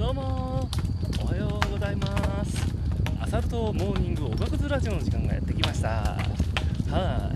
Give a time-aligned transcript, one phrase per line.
[0.00, 0.66] どうも。
[1.22, 2.56] おはようございます。
[3.20, 5.88] アサルトモーニングおがくずラジオの時間がやってきました。
[5.88, 7.30] は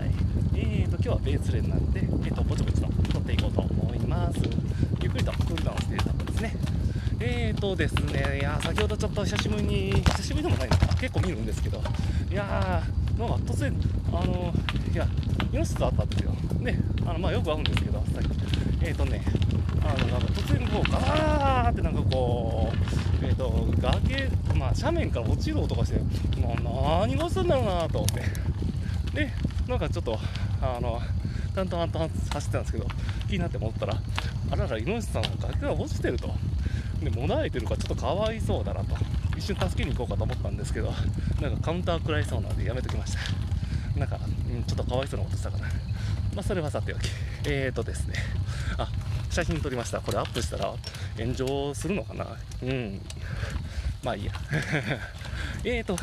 [0.51, 0.57] い。
[0.57, 4.39] えーと今日はベースレンなんで、えーとぼちぼちと撮っていこうと思います。
[4.99, 6.55] ゆっくりとクールダウンしているところですね。
[7.19, 8.39] えーとですね。
[8.39, 10.87] いや先ほどちょっと久しぶりに久しぶりでもないのか。
[10.95, 11.83] 結構見るんですけど。
[12.31, 13.79] いやーなんか突然
[14.11, 14.51] あの
[14.91, 15.07] いや
[15.55, 16.31] イノシシと会ったんですよ。
[16.61, 16.75] で
[17.07, 18.27] あのまあよく会うんですけどさっき。
[18.81, 19.23] えーとね
[19.81, 22.73] あのなんか突然こうガーってなんかこ
[23.21, 25.99] うえー、と崖、まあ、斜面から落ちる音がして、
[26.41, 26.49] ま
[27.03, 28.21] あ、何がするんだろうなと思って。
[29.13, 29.31] で
[29.67, 30.19] なんかちょっと
[30.61, 30.99] あの
[31.55, 32.87] 淡々と走ってたんですけど
[33.29, 33.95] 気になって戻ったら
[34.51, 36.29] あららイノシシさん崖が落ちてると。
[37.01, 38.97] でもだえてるからちょっとかわいそうだなと。
[39.37, 40.91] 一瞬助けに行こうかと思ったんですけど
[41.41, 43.54] なんかカウンター食らいそうなんでやめときました。
[43.95, 45.67] なんか、うん、ちょっとかわいそうなことしたかな。
[46.35, 47.09] まあそれはさておき。
[47.47, 48.15] えーとですね。
[48.77, 48.89] あ
[49.29, 50.01] 写真撮りました。
[50.01, 50.73] これアップしたら
[51.17, 52.27] 炎上するのかな。
[52.63, 53.01] うん。
[54.03, 54.31] まあいいや。
[55.63, 55.97] えーと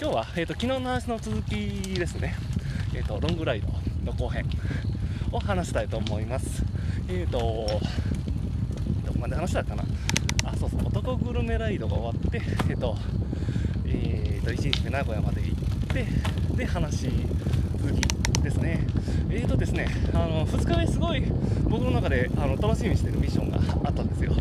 [0.00, 1.54] 今日は、えーと、昨日の話の続き
[1.94, 2.34] ですね。
[2.94, 3.68] えっ、ー、とロングライド
[4.04, 4.44] の後編
[5.30, 6.64] を話したいと思います。
[7.08, 7.38] えっ、ー、と
[9.06, 9.84] どこまで話したかな。
[10.44, 12.96] あそうそう男グルメライドが終わってえっ、ー、と
[13.92, 15.54] えっ、と1日目名古屋まで行っ
[15.88, 16.06] て
[16.56, 17.08] で話
[17.78, 18.86] 続きですね。
[19.30, 21.22] えーとですねあの2日目すごい
[21.68, 24.32] 僕の中であの楽しみにしてるミッションがあったんですよ。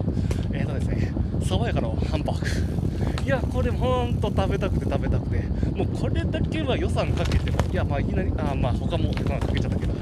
[0.52, 1.14] えーとですね
[1.46, 3.24] 爽やかなハンバーグ。
[3.24, 5.42] いやこれほんと食べたくて食べたくて。
[5.76, 9.94] もうこれだけは予算かけてもいやまあいきなりあまあ他も予算かけちゃったけど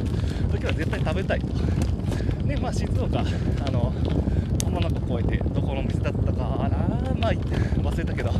[0.52, 1.48] 時は絶対食べたいと。
[2.48, 3.94] でまあ静岡あの
[4.66, 6.59] 浜名湖越えてどこの店だったか
[7.20, 8.34] まあ忘れたけどあ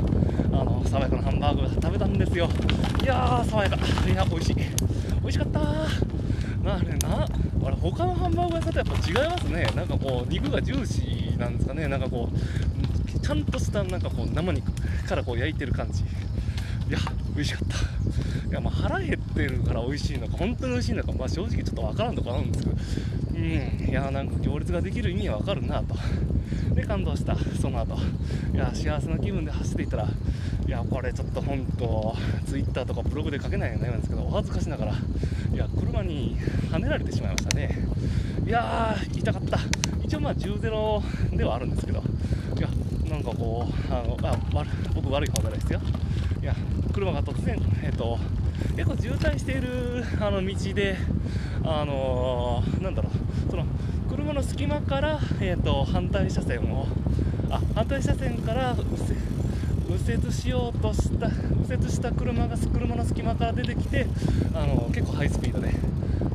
[0.64, 2.50] の爽やかなハンバーグ食べたんですよ。
[3.02, 3.78] いやー爽やか。
[3.78, 4.56] いや美味しい。
[4.56, 4.64] 美
[5.26, 7.26] 味しかったなあれな。
[7.66, 9.72] あれ他のハンバーグ屋さんとやっぱ違いますね。
[9.76, 11.88] なんかこう肉がジューシーなんですかね。
[11.88, 14.72] なんかこうちゃんとしたなんかこう生肉
[15.08, 16.04] からこう焼いてる感じ。
[16.04, 16.06] い
[16.92, 17.00] や
[17.36, 17.78] 美味しかった。
[18.50, 22.78] いやまあ腹減ってるから美味しいのか本当に美味しいのかまあ正直ちょっとわからんとこあるんですけど。
[23.40, 23.90] うん。
[23.90, 25.96] いやなんか行列ができる意味はわかるなと。
[26.76, 27.36] で感動した。
[27.60, 27.98] その後。
[28.54, 30.08] いや幸せな気分で走っていったら
[30.68, 36.38] いやこれちょっと本当ツイッターとかブログで書けないようになんですけどお恥ずかしながらいや車に
[36.72, 37.80] はねられてしまいましたね。
[38.46, 39.60] いやー痛かった。
[40.04, 42.04] 一応まあ10ゼロではあるんですけど
[42.58, 42.68] いや
[43.10, 44.38] なんかこうあのあ
[44.96, 45.82] 僕悪い方じゃないですよ。
[46.42, 46.56] いや
[46.94, 48.18] 車が突然えっ、と
[48.76, 50.98] 結構渋滞しているあの道で
[51.64, 53.66] あのー、なんだろうその
[54.10, 56.88] 車の隙間から、えーと、反対車線を
[57.50, 58.76] あ反対車線から
[59.88, 64.08] 右折しようとした右折した車が車の隙間から出てきて
[64.54, 65.74] あの結構ハイスピードで。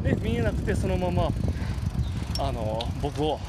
[0.04, 1.30] で見えなくてそのまま
[2.38, 3.40] あの僕を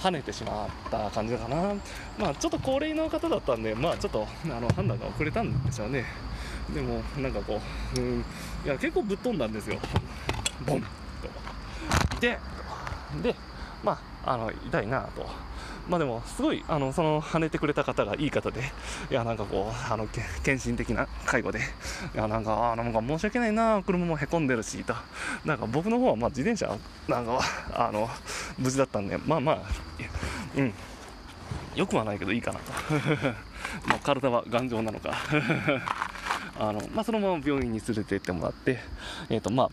[0.00, 1.74] 跳ねてしまった感じかな、
[2.18, 6.04] まあ、ちょっと高齢の方だったんで、まあ、ちょっとあの判断が遅れたんでしょうね。
[6.70, 7.60] でもなんかこ
[7.96, 8.24] う、うん、
[8.64, 9.78] いや結構ぶっ飛んだんですよ。
[10.66, 10.80] ボン。
[10.80, 10.88] と
[12.20, 12.38] で
[13.22, 13.34] で
[13.82, 15.26] まああの痛いなと。
[15.88, 18.60] まあでもすごいあのその跳ねてくれた方がいい方で。
[19.10, 20.06] いやなんかこうあの
[20.42, 21.58] 献身的な介護で。
[22.14, 24.94] いやなんかあなんか申し訳ないな車もへこんでるしと。
[25.44, 26.78] なんか僕の方はまあ自転車
[27.08, 27.40] なんか
[27.74, 28.08] あの
[28.58, 29.62] 無事だったんでまあまあ
[30.56, 30.72] うん。
[31.74, 32.72] よくはないけどいいかなと。
[33.88, 35.14] まあ体は頑丈なのか。
[36.62, 38.78] あの、まあ、そのまま病院に連れて行ってもらって、
[39.28, 39.70] えっ、ー、と、まあ、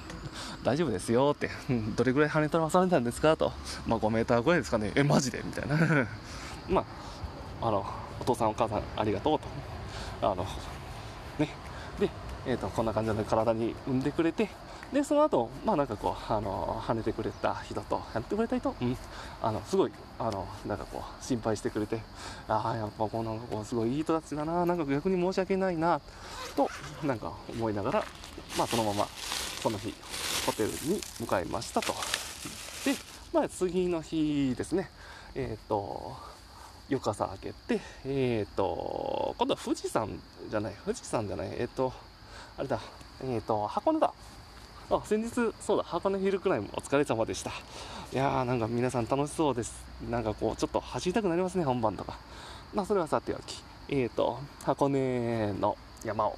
[0.64, 1.50] 大丈夫ですよって、
[1.96, 3.52] どれぐらい跳ね飛ばされたんですかと、
[3.86, 5.42] まあ、5メーターぐらいですかね、え、マジで？
[5.44, 5.76] みたいな。
[6.66, 6.82] ま
[7.60, 7.84] あ、あの、
[8.20, 10.26] お父さんお母さんありがとうと。
[10.26, 10.46] あの、
[11.38, 11.50] ね。
[12.00, 12.08] で、
[12.46, 14.48] えっ、ー、と、こんな感じで体に産んでくれて、
[14.92, 18.96] で、その後、まあなんかこう、あの、跳ねてくれた人と、やってくれた人、うん、
[19.42, 22.00] あの、すごい、あの、なんかこう、心配してくれて、
[22.48, 26.00] ああ、やっぱこう、なんかこう、すごいいい人たちだな、なんか逆に申し訳ないな、
[26.56, 26.68] と、
[27.02, 28.04] なんか思いながら、
[28.56, 29.06] まあそのまま、
[29.62, 29.94] その日、
[30.46, 31.92] ホテルに向かいましたと。
[32.84, 32.94] で、
[33.32, 34.90] まあ次の日ですね、
[35.34, 36.16] えっ、ー、と、
[36.88, 40.20] 翌朝明けて、えっ、ー、と、今度は富士山
[40.50, 41.92] じゃない、富士山じゃない、えっ、ー、と、
[42.58, 42.78] あれだ、
[43.22, 44.12] えっ、と、箱根だ。
[44.90, 47.50] あ先日そうだ箱根ヒルクライムお疲れ様でした。
[47.50, 49.82] いやーなんか皆さん楽しそうです。
[50.10, 52.18] なんかこうちょっと走りたくなりますね本番とか。
[52.74, 53.62] まあそれはさておき。
[53.88, 56.36] えーと箱根の山を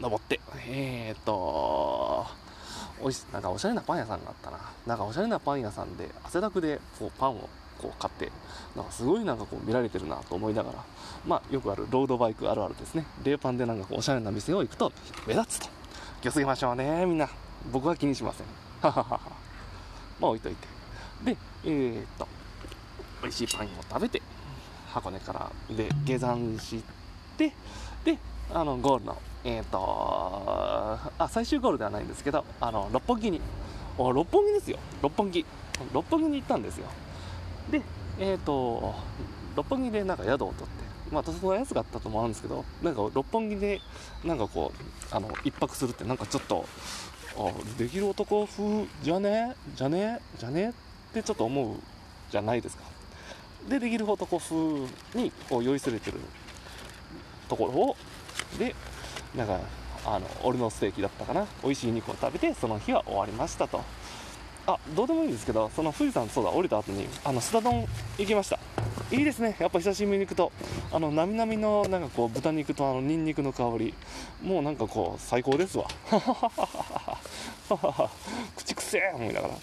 [0.00, 0.40] 登って。
[0.66, 2.26] えーと
[3.00, 4.58] おいなんかおしゃれなパン屋さんがあったな。
[4.86, 7.48] なんかおしゃれなパン屋さんで汗だくでこうパンを
[7.78, 8.32] こう買って。
[8.74, 10.84] なんかすごいなんかこう見られてるなと思いながら。
[11.24, 13.06] まあよくあるロードバイクあるあるですね。
[13.22, 14.92] 冷パンでなんかこうおしゃれな店を行くと
[15.24, 15.68] 目立つと。
[16.20, 17.28] 気をつけましょうねみんな。
[17.72, 18.46] 僕は気にしません。
[18.80, 19.20] はははは
[20.20, 20.66] まあ置いといて。
[21.24, 22.28] でえー、っと
[23.22, 24.20] 美味しいパンを食べて
[24.88, 26.82] 箱根からで下山し
[27.38, 27.52] て
[28.04, 28.18] で
[28.52, 29.78] あのゴールのえっ、と
[31.18, 33.40] あ最終ゴールではないんですけどあの六本木に
[33.96, 34.78] お六本木ですよ。
[35.02, 35.44] 六本木。
[35.92, 36.86] 六本木に行ったんですよ。
[37.70, 37.82] で
[38.18, 38.94] えっ、と
[39.56, 43.80] 六本木でなんか宿を取ってまあその安かったと思うんですけどなんか六本木で
[44.24, 46.64] なんかこうあの一泊するってなんかちょっと
[47.36, 49.54] あできる男風じゃね？
[49.74, 50.20] じゃね？
[50.38, 50.70] じゃね？
[50.70, 50.72] っ
[51.12, 51.76] てちょっと思う
[52.30, 52.84] じゃないですか。
[53.68, 54.56] でできる男風
[55.14, 56.18] にこう酔いすれてる
[57.48, 57.96] ところを
[58.58, 58.74] で
[59.34, 59.58] なんか
[60.06, 61.46] あの俺のステーキだったかな？
[61.62, 63.82] 美味しい肉を食べてその日は終わりましたと。
[64.66, 67.86] あどうでもいいんですけどその富士山そうだ降りた後にあのスタ丼
[68.18, 68.58] 行きました。
[69.14, 69.56] いいですね。
[69.60, 70.50] やっぱ久しぶりに行くと
[70.90, 73.94] あのなみなみのなんかこう豚肉とあのニンニクの香り。
[74.42, 75.86] もうなんかこう最高ですわ。
[78.56, 79.54] 口くせえ思いながら。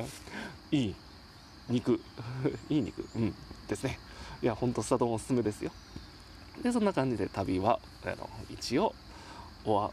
[0.72, 0.94] いい。
[1.68, 2.00] 肉。
[2.70, 3.06] いい肉。
[3.14, 3.34] うん。
[3.68, 3.98] ですね。
[4.42, 5.70] いやほんとスタ丼おすすめですよ。
[6.62, 8.94] でそんな感じで旅はあの一応
[9.64, 9.90] 終わ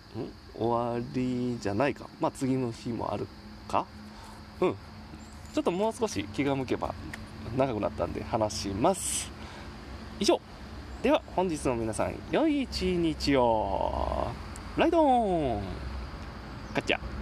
[0.57, 2.07] 終わりじゃないか。
[2.21, 3.27] まあ次の日もある
[3.67, 3.85] か？
[4.61, 4.75] うん。
[5.53, 6.93] ちょっともう少し気が向けば
[7.57, 9.31] 長くなったんで話します。
[10.19, 10.39] 以上。
[11.01, 14.27] では本日の皆さん良い一日を。
[14.77, 15.61] ライドオン。
[16.73, 17.14] ガチャ。